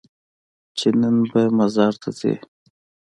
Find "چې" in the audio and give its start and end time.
0.77-0.87